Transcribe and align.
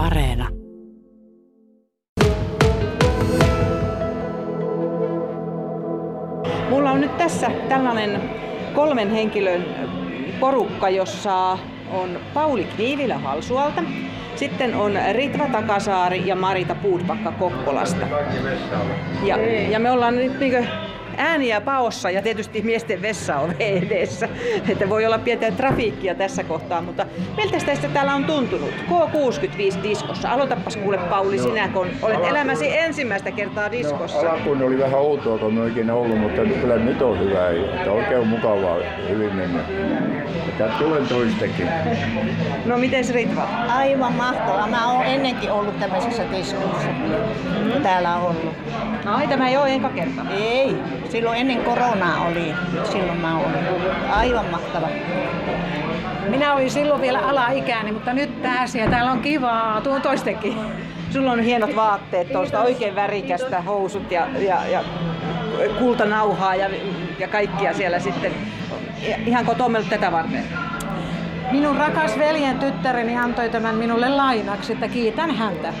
Areena. 0.00 0.48
Mulla 6.70 6.90
on 6.90 7.00
nyt 7.00 7.16
tässä 7.16 7.50
tällainen 7.68 8.20
kolmen 8.74 9.10
henkilön 9.10 9.64
porukka, 10.40 10.88
jossa 10.88 11.58
on 11.92 12.18
Pauli 12.34 12.64
Kniivilä 12.64 13.18
Halsualta, 13.18 13.82
sitten 14.36 14.74
on 14.74 14.92
Ritva 15.12 15.46
Takasaari 15.46 16.26
ja 16.26 16.36
Marita 16.36 16.74
Puutpakka 16.74 17.32
Kokkolasta. 17.32 18.06
Ja, 19.24 19.36
ja 19.70 19.78
me 19.78 19.90
ollaan 19.90 20.16
nyt 20.16 20.40
niin 20.40 20.68
ääniä 21.20 21.60
paossa 21.60 22.10
ja 22.10 22.22
tietysti 22.22 22.62
miesten 22.62 23.02
vessa 23.02 23.36
on 23.36 23.54
edessä. 23.60 24.28
Että 24.68 24.88
voi 24.88 25.06
olla 25.06 25.18
pientä 25.18 25.50
trafiikkia 25.50 26.14
tässä 26.14 26.44
kohtaa, 26.44 26.82
mutta 26.82 27.06
miltä 27.36 27.58
teistä 27.66 27.88
täällä 27.88 28.14
on 28.14 28.24
tuntunut? 28.24 28.70
K65 28.70 29.82
diskossa. 29.82 30.30
Aloitapas 30.30 30.76
kuule 30.76 30.98
Pauli 30.98 31.38
sinä, 31.38 31.68
kun 31.68 31.86
olet 32.02 32.24
elämäsi 32.28 32.78
ensimmäistä 32.78 33.30
kertaa 33.30 33.70
diskossa. 33.72 34.30
Alkuun 34.30 34.62
oli 34.62 34.78
vähän 34.78 35.00
outoa, 35.00 35.38
kun 35.38 35.68
ikinä 35.68 35.94
ollut, 35.94 36.18
mutta 36.18 36.42
kyllä 36.42 36.76
nyt 36.76 37.02
on 37.02 37.20
hyvä. 37.20 37.50
Että 37.50 37.92
oikein 37.92 38.26
mukavaa 38.26 38.76
hyvin 39.08 39.34
mennä. 39.34 39.60
Ja 40.60 40.68
tulen 40.78 41.08
toistekin. 41.08 41.68
No 42.64 42.78
miten 42.78 43.04
Ritva? 43.12 43.48
Aivan 43.68 44.12
mahtavaa. 44.12 44.66
Mä 44.66 44.92
oon 44.92 45.04
ennenkin 45.04 45.52
ollut 45.52 45.80
tämmöisessä 45.80 46.22
diskossa. 46.32 46.88
Mm. 46.88 47.82
Täällä 47.82 48.16
on 48.16 48.22
ollut. 48.22 48.54
No 49.04 49.14
ai, 49.14 49.28
tämä 49.28 49.48
ei 49.48 49.56
ole 49.56 49.74
eka 49.74 49.88
kerta. 49.88 50.22
Ei. 50.30 50.76
Silloin 51.08 51.40
ennen 51.40 51.64
koronaa 51.64 52.26
oli. 52.26 52.54
Silloin 52.92 53.18
mä 53.18 53.38
olin. 53.38 53.64
Aivan 54.10 54.46
mahtava. 54.50 54.88
Minä 56.28 56.54
olin 56.54 56.70
silloin 56.70 57.00
vielä 57.00 57.18
alaikäinen, 57.18 57.94
mutta 57.94 58.12
nyt 58.12 58.42
pääsin 58.42 58.80
ja 58.80 58.90
täällä 58.90 59.12
on 59.12 59.20
kivaa. 59.20 59.80
Tuon 59.80 60.02
toistekin. 60.02 60.56
Sulla 61.10 61.32
on 61.32 61.40
hienot 61.40 61.76
vaatteet, 61.76 62.32
tuosta 62.32 62.60
oikein 62.60 62.94
värikästä, 62.94 63.60
housut 63.60 64.10
ja, 64.12 64.26
ja, 64.38 64.66
ja 64.66 64.84
kultanauhaa 65.78 66.54
ja, 66.54 66.70
ja 67.18 67.28
kaikkia 67.28 67.74
siellä 67.74 67.98
sitten. 67.98 68.32
Ihan 69.26 69.46
kotoa 69.46 69.70
tätä 69.90 70.12
varten. 70.12 70.44
Minun 71.50 71.76
rakas 71.76 72.18
veljen 72.18 72.58
tyttäreni 72.58 73.16
antoi 73.16 73.48
tämän 73.48 73.74
minulle 73.74 74.08
lainaksi, 74.08 74.72
että 74.72 74.88
kiitän 74.88 75.30
häntä. 75.30 75.72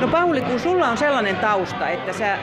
No 0.00 0.08
Pauli, 0.08 0.40
kun 0.40 0.60
sulla 0.60 0.88
on 0.88 0.96
sellainen 0.96 1.36
tausta, 1.36 1.88
että 1.88 2.12
sä 2.12 2.38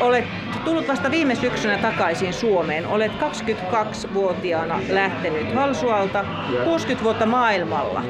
olet 0.00 0.24
tullut 0.64 0.88
vasta 0.88 1.10
viime 1.10 1.34
syksynä 1.34 1.78
takaisin 1.78 2.32
Suomeen. 2.32 2.86
Olet 2.86 3.12
22-vuotiaana 3.12 4.80
lähtenyt 4.90 5.54
Halsualta, 5.54 6.24
60 6.64 7.04
vuotta 7.04 7.26
maailmalla. 7.26 8.02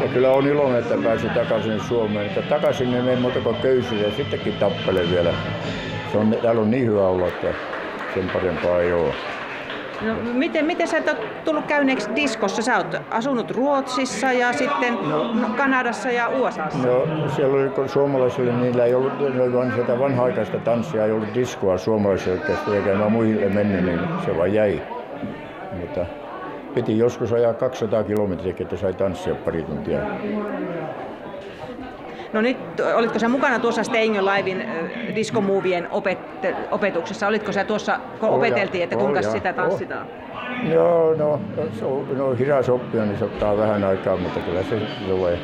Ja 0.00 0.08
kyllä 0.08 0.30
on 0.30 0.46
iloinen, 0.46 0.78
että 0.78 0.94
pääsin 1.04 1.30
takaisin 1.30 1.80
Suomeen. 1.80 2.26
Että 2.26 2.42
takaisin 2.42 2.94
ei 2.94 3.02
mene 3.02 3.16
muuta 3.16 3.40
kuin 3.40 3.56
köysiä 3.56 3.98
ja 3.98 4.16
sittenkin 4.16 4.52
tappele 4.52 5.10
vielä. 5.10 5.30
Se 6.12 6.18
on, 6.18 6.36
täällä 6.42 6.60
on 6.60 6.70
niin 6.70 6.86
hyvä 6.86 7.06
olla, 7.06 7.26
että 7.26 7.48
sen 8.14 8.30
parempaa 8.30 8.80
ei 8.80 8.92
ole. 8.92 9.14
No, 10.02 10.14
miten, 10.32 10.66
miten 10.66 10.88
sä 10.88 10.98
et 10.98 11.44
tullut 11.44 11.64
käyneeksi 11.66 12.10
diskossa? 12.16 12.62
Sä 12.62 12.76
oot 12.76 12.96
asunut 13.10 13.50
Ruotsissa 13.50 14.32
ja 14.32 14.52
sitten 14.52 14.94
no, 14.94 15.34
Kanadassa 15.56 16.10
ja 16.10 16.28
USAssa. 16.28 16.78
No 16.88 17.28
siellä 17.36 17.56
oli 17.56 17.68
kun 17.68 17.88
suomalaisille, 17.88 18.52
niillä 18.52 18.84
ei 18.84 18.94
ollut, 18.94 19.34
ne 19.34 19.42
oli 19.42 19.52
vain 19.52 19.72
sitä 19.76 19.98
vanha-aikaista 19.98 20.58
tanssia, 20.58 21.04
ei 21.04 21.12
ollut 21.12 21.34
diskoa 21.34 21.78
suomalaisille, 21.78 22.40
eikä 22.74 22.94
mä 22.94 23.08
muille 23.08 23.48
mennyt, 23.48 23.84
niin 23.84 24.00
se 24.24 24.36
vaan 24.36 24.54
jäi. 24.54 24.82
Mutta 25.80 26.06
piti 26.74 26.98
joskus 26.98 27.32
ajaa 27.32 27.54
200 27.54 28.04
kilometriä, 28.04 28.54
että 28.60 28.76
sai 28.76 28.94
tanssia 28.94 29.34
pari 29.34 29.62
tuntia. 29.62 29.98
No 32.32 32.40
nyt, 32.40 32.80
olitko 32.94 33.18
sä 33.18 33.28
mukana 33.28 33.58
tuossa 33.58 33.84
Staying 33.84 34.18
Alivein 34.18 34.64
diskomuuvien 35.14 35.86
opet- 35.90 36.68
opetuksessa? 36.70 37.28
Olitko 37.28 37.52
sä 37.52 37.64
tuossa, 37.64 38.00
kun 38.20 38.28
opeteltiin, 38.28 38.84
että 38.84 38.96
kuinka 38.96 39.22
sitä 39.22 39.52
tanssitaan? 39.52 40.06
Joo, 40.72 41.14
no, 41.14 41.40
no, 41.56 42.14
no 42.16 42.34
hidas 42.38 42.68
oppia, 42.68 43.04
niin 43.04 43.18
se 43.18 43.24
ottaa 43.24 43.56
vähän 43.56 43.84
aikaa, 43.84 44.16
mutta 44.16 44.40
kyllä 44.40 44.62
se 44.62 44.80
tulee. 45.08 45.38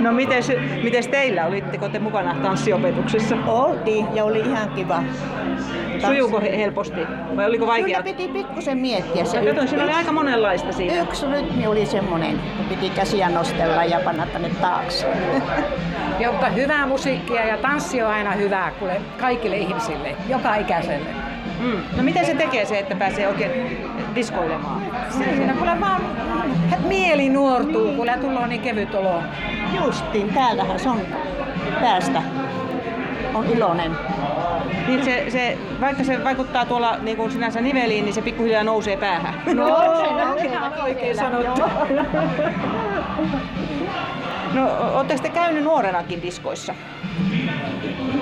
No 0.00 0.12
miten 0.12 0.42
mites 0.82 1.08
teillä? 1.08 1.46
Olitteko 1.46 1.88
te 1.88 1.98
mukana 1.98 2.34
tanssiopetuksessa? 2.42 3.36
Oltiin 3.46 4.06
ja 4.14 4.24
oli 4.24 4.40
ihan 4.40 4.68
kiva. 4.68 5.02
Sujuuko 6.06 6.40
helposti 6.40 7.00
vai 7.36 7.46
oliko 7.46 7.66
vaikeaa? 7.66 8.02
Kyllä 8.02 8.16
piti 8.16 8.32
pikkusen 8.32 8.78
miettiä 8.78 9.24
se. 9.24 9.40
Katsoin, 9.44 9.68
siinä 9.68 9.84
oli 9.84 9.92
aika 9.92 10.12
monenlaista 10.12 10.72
siinä. 10.72 11.02
Yksi 11.02 11.26
rytmi 11.26 11.66
oli 11.66 11.86
semmoinen, 11.86 12.40
kun 12.56 12.66
piti 12.66 12.90
käsiä 12.90 13.28
nostella 13.28 13.84
ja 13.84 14.00
panna 14.04 14.26
tänne 14.26 14.50
taakse. 14.60 15.06
Jotta 16.24 16.48
hyvää 16.48 16.86
musiikkia 16.86 17.46
ja 17.46 17.56
tanssi 17.56 18.02
on 18.02 18.10
aina 18.10 18.32
hyvää 18.32 18.72
kuule, 18.78 19.00
kaikille 19.20 19.56
ihmisille, 19.56 20.16
joka 20.28 20.54
ikäiselle. 20.54 21.10
Mm. 21.60 21.96
No 21.96 22.02
miten 22.02 22.26
se 22.26 22.34
tekee 22.34 22.66
se, 22.66 22.78
että 22.78 22.94
pääsee 22.94 23.28
oikein 23.28 23.78
diskoilemaan? 24.14 24.82
Siinä 25.10 25.54
kuule 25.54 25.80
vaan 25.80 26.00
mieli 26.88 27.28
nuortuu, 27.28 27.92
kun 27.92 28.06
tulee 28.20 28.48
niin 28.48 28.60
kevyt 28.60 28.94
olo. 28.94 29.22
Justiin, 29.84 30.34
täällähän 30.34 30.80
se 30.80 30.88
on 30.88 31.00
päästä. 31.80 32.22
On 33.34 33.46
iloinen. 33.46 33.96
Niin 34.86 35.04
se, 35.04 35.24
se, 35.28 35.58
vaikka 35.80 36.04
se 36.04 36.24
vaikuttaa 36.24 36.64
tuolla 36.64 36.96
niin 37.02 37.16
kuin 37.16 37.30
sinänsä 37.30 37.60
niveliin, 37.60 38.04
niin 38.04 38.14
se 38.14 38.22
pikkuhiljaa 38.22 38.64
nousee 38.64 38.96
päähän. 38.96 39.42
No, 39.54 39.66
se 39.66 40.24
on 40.24 40.38
ihan 40.52 40.72
oikein 40.82 41.16
sanottu. 41.16 41.62
No, 44.54 44.70
ootteko 44.94 45.22
te 45.22 45.28
käynyt 45.28 45.64
nuorenakin 45.64 46.22
diskoissa? 46.22 46.74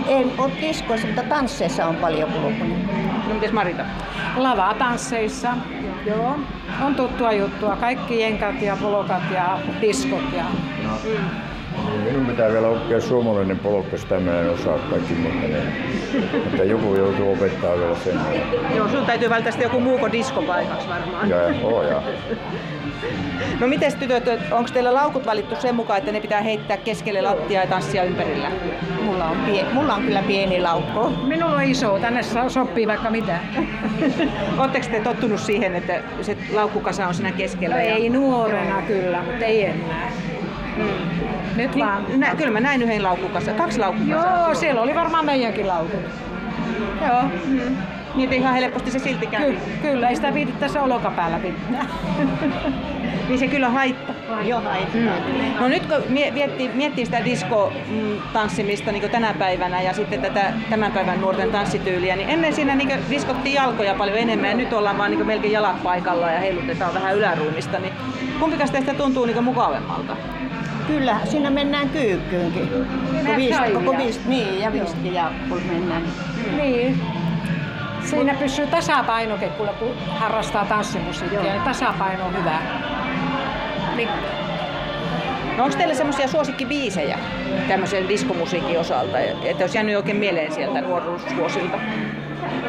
En 0.08 0.32
ole 0.38 0.50
diskoissa, 0.60 1.06
mutta 1.06 1.22
tansseissa 1.22 1.86
on 1.86 1.96
paljon 1.96 2.32
kulkunut. 2.32 2.78
No 3.28 3.34
mites 3.34 3.52
Marita? 3.52 3.82
Lavatansseissa, 4.36 5.48
joo. 6.06 6.38
On 6.84 6.94
tuttua 6.94 7.32
juttua. 7.32 7.76
Kaikki 7.76 8.20
jenkat 8.20 8.62
ja 8.62 8.76
polokat 8.76 9.22
ja 9.34 9.58
diskot. 9.80 10.32
Ja... 10.36 10.44
No. 10.82 10.90
Mm. 11.04 11.47
Minun 12.04 12.26
pitää 12.26 12.52
vielä 12.52 12.68
oppia 12.68 13.00
suomalainen 13.00 13.58
polkka, 13.58 13.96
sitä 13.96 14.20
mä 14.20 14.40
en 14.40 14.50
osaa 14.50 14.78
kaikki 14.78 15.14
mutta, 15.14 15.56
mutta 16.44 16.64
joku 16.64 16.94
joutuu 16.94 17.32
opettaa 17.32 17.78
vielä 17.78 17.96
sen. 18.04 18.18
Joo, 18.76 18.88
sun 18.88 19.06
täytyy 19.06 19.30
välttää 19.30 19.52
sitten 19.52 19.66
joku 19.66 19.80
muuko 19.80 20.12
diskopaikaksi 20.12 20.88
varmaan. 20.88 21.28
Ja, 21.30 21.36
oh, 21.62 21.82
ja. 21.82 22.02
No 23.60 23.66
miten 23.66 23.92
tytöt, 23.98 24.28
onko 24.50 24.70
teillä 24.72 24.94
laukut 24.94 25.26
valittu 25.26 25.56
sen 25.56 25.74
mukaan, 25.74 25.98
että 25.98 26.12
ne 26.12 26.20
pitää 26.20 26.40
heittää 26.40 26.76
keskelle 26.76 27.22
lattiaa 27.22 27.62
ja 27.62 27.70
tanssia 27.70 28.04
ympärillä? 28.04 28.50
Mulla 29.04 29.24
on, 29.24 29.36
pie- 29.36 29.74
mulla 29.74 29.94
on 29.94 30.02
kyllä 30.02 30.22
pieni 30.22 30.60
laukko. 30.60 31.10
Minulla 31.10 31.56
on 31.56 31.62
iso, 31.62 31.98
tänne 31.98 32.20
sopii 32.48 32.86
vaikka 32.86 33.10
mitä. 33.10 33.38
Oletteko 34.58 34.86
te 34.90 35.00
tottunut 35.00 35.40
siihen, 35.40 35.74
että 35.74 36.00
se 36.20 36.36
laukkukasa 36.52 37.06
on 37.06 37.14
siinä 37.14 37.32
keskellä? 37.32 37.74
No, 37.74 37.82
ja... 37.82 37.94
Ei 37.94 38.10
nuorena 38.10 38.82
kyllä, 38.82 39.22
mutta 39.22 39.44
ei 39.44 39.64
enää. 39.64 40.12
Mm. 40.78 41.18
Nyt 41.56 41.74
niin, 41.74 41.86
vaan. 41.86 42.04
Nä, 42.16 42.34
kyllä 42.34 42.50
mä 42.50 42.60
näin 42.60 42.82
yhden 42.82 43.02
laukkukassa, 43.02 43.52
kaksi 43.52 43.78
laukkukasaa. 43.78 44.46
Joo, 44.46 44.54
siellä 44.54 44.82
oli 44.82 44.94
varmaan 44.94 45.24
meidänkin 45.26 45.68
laukut. 45.68 46.00
Joo. 47.06 47.22
Mm. 47.46 47.76
Niin 48.14 48.32
ihan 48.32 48.54
helposti 48.54 48.90
se 48.90 48.98
silti 48.98 49.26
käy. 49.26 49.52
Ky- 49.52 49.58
kyllä, 49.82 50.08
ei 50.08 50.16
sitä 50.16 50.34
viitit 50.34 50.60
tässä 50.60 50.82
olokapäällä 50.82 51.38
pitää. 51.38 51.86
niin 53.28 53.38
se 53.38 53.48
kyllä 53.48 53.68
haittaa. 53.68 54.42
Joo, 54.42 54.60
haittaa. 54.60 55.00
Mm. 55.00 55.60
No 55.60 55.68
nyt 55.68 55.86
kun 55.86 56.02
miettii, 56.08 56.70
miettii 56.74 57.04
sitä 57.04 57.24
disko-tanssimista 57.24 58.92
niin 58.92 59.10
tänä 59.10 59.34
päivänä 59.38 59.82
ja 59.82 59.92
sitten 59.92 60.20
tätä 60.20 60.52
tämän 60.70 60.92
päivän 60.92 61.20
nuorten 61.20 61.50
tanssityyliä, 61.50 62.16
niin 62.16 62.28
ennen 62.28 62.52
siinä 62.54 62.74
niin 62.74 62.92
diskottiin 63.10 63.54
jalkoja 63.54 63.94
paljon 63.94 64.18
enemmän 64.18 64.50
ja 64.50 64.56
nyt 64.56 64.72
ollaan 64.72 64.98
vaan 64.98 65.10
niin 65.10 65.26
melkein 65.26 65.52
jalat 65.52 65.82
paikalla 65.82 66.30
ja 66.30 66.38
heilutetaan 66.38 66.94
vähän 66.94 67.16
yläruumista. 67.16 67.78
Niin 67.78 67.92
kumpikas 68.40 68.70
teistä 68.70 68.94
tuntuu 68.94 69.26
niin 69.26 69.44
mukavemmalta? 69.44 70.16
Kyllä, 70.88 71.16
siinä 71.24 71.50
mennään 71.50 71.88
kyykkyynkin. 71.88 72.70
Visti, 73.36 73.72
koko 73.74 73.98
visti, 73.98 74.28
niin, 74.28 74.60
ja 74.60 74.72
visti 74.72 75.14
ja 75.14 75.30
kun 75.48 75.62
mennään. 75.72 76.02
Niin. 76.56 77.00
Siinä 78.04 78.34
pysyy 78.34 78.66
tasapainokin, 78.66 79.50
kun 79.50 79.68
harrastaa 80.08 80.64
tanssimusiikkia, 80.64 81.42
niin 81.42 81.62
tasapaino 81.62 82.26
on 82.26 82.38
hyvä. 82.38 82.58
Niin. 83.96 84.08
No 85.56 85.64
onko 85.64 85.76
teillä 85.76 85.94
semmoisia 85.94 86.28
suosikkibiisejä 86.28 87.18
tämmöisen 87.68 88.08
diskomusiikin 88.08 88.80
osalta, 88.80 89.18
että 89.18 89.64
olisi 89.64 89.78
jäänyt 89.78 89.96
oikein 89.96 90.16
mieleen 90.16 90.52
sieltä 90.52 90.80
nuoruusvuosilta? 90.80 91.78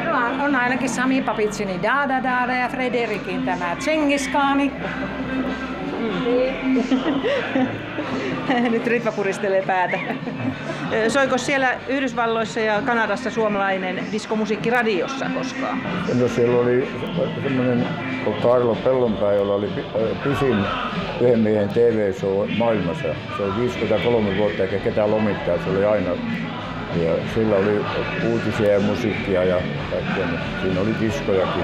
No, 0.06 0.44
on 0.46 0.56
ainakin 0.56 0.90
Sami 0.90 1.22
Papitsini 1.22 1.80
Da 1.84 2.10
Da 2.10 2.24
Da 2.24 2.54
ja 2.54 2.70
Frederikin 2.70 3.44
tämä 3.44 3.76
Tsengiskaani. 3.76 4.72
Nyt 8.72 8.88
Ritva 8.88 9.12
puristelee 9.12 9.62
päätä. 9.62 10.00
Soiko 11.08 11.38
siellä 11.38 11.74
Yhdysvalloissa 11.88 12.60
ja 12.60 12.82
Kanadassa 12.82 13.32
suomalainen 13.32 14.00
diskomusiikki 14.12 14.70
radiossa 14.70 15.26
koskaan? 15.38 15.82
No 16.20 16.28
siellä 16.28 16.58
oli 16.58 16.88
semmoinen 17.44 17.88
kuin 18.24 18.42
Karlo 18.42 18.76
Pellonpää, 18.76 19.34
jolla 19.34 19.54
oli 19.54 19.70
pisin 20.24 20.58
yhden 21.22 21.40
miehen 21.40 21.70
TV-show 21.70 22.50
maailmassa. 22.58 23.08
Se 23.38 23.44
oli 23.44 23.52
53 23.58 24.38
vuotta 24.38 24.64
eikä 24.64 24.78
ketään 24.78 25.12
lomittaa, 25.12 25.58
se 25.58 25.70
oli 25.70 25.86
aina. 25.86 26.10
Ja 27.04 27.14
sillä 27.36 27.56
oli 27.56 27.82
uutisia 28.32 28.74
ja 28.74 28.80
musiikkia 28.80 29.44
ja 29.44 29.62
kaikkea. 29.92 30.28
Siinä 30.62 30.82
oli 30.82 30.96
diskojakin. 31.02 31.64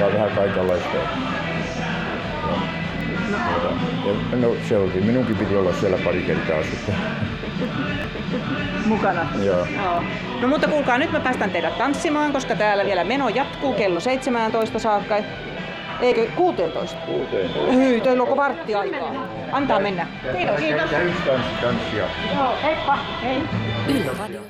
Joka 0.00 0.14
vähän 0.14 0.30
kaikenlaista. 0.30 0.98
Ja, 3.32 4.10
ja, 4.30 4.36
no 4.36 4.54
se 4.68 4.76
oli, 4.76 5.00
minunkin 5.00 5.36
piti 5.36 5.56
olla 5.56 5.72
siellä 5.72 5.98
pari 6.04 6.22
kertaa 6.22 6.62
sitten. 6.62 6.94
Mukana. 8.86 9.26
Joo. 9.42 9.66
Joo. 9.66 10.02
No 10.40 10.48
mutta 10.48 10.68
kuulkaa, 10.68 10.98
nyt 10.98 11.12
mä 11.12 11.20
päästän 11.20 11.50
teidät 11.50 11.78
tanssimaan, 11.78 12.32
koska 12.32 12.54
täällä 12.56 12.84
vielä 12.84 13.04
meno 13.04 13.28
jatkuu 13.28 13.72
kello 13.72 14.00
17 14.00 14.78
saakka. 14.78 15.16
Eikö 16.00 16.26
16? 16.36 16.98
Uuteen. 17.08 17.50
Hyi, 17.74 18.00
teillä 18.00 18.22
onko 18.22 18.36
vartti 18.36 18.74
aikaa? 18.74 19.12
Antaa 19.52 19.80
mennä. 19.80 20.06
Kiitos. 20.36 20.60
Tanssi, 21.26 21.50
tanssia. 21.62 22.04
Joo, 22.36 22.54
heippa. 22.62 22.98
Hei. 23.22 23.42
Yle 23.88 24.10
Radio. 24.18 24.40